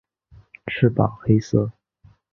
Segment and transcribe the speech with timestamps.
[0.65, 1.71] 翅膀黑色。